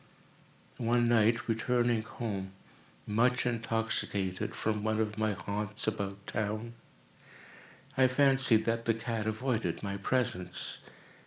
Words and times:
One 0.79 1.07
night, 1.07 1.47
returning 1.47 2.01
home, 2.01 2.53
much 3.05 3.45
intoxicated, 3.45 4.55
from 4.55 4.81
one 4.83 4.99
of 4.99 5.15
my 5.19 5.33
haunts 5.33 5.85
about 5.85 6.25
town, 6.25 6.73
I 7.95 8.07
fancied 8.07 8.65
that 8.65 8.85
the 8.85 8.95
cat 8.95 9.27
avoided 9.27 9.83
my 9.83 9.97
presence. 9.97 10.79